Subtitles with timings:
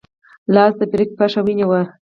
[0.53, 1.81] لاس د فلیریک پښه ونیوه.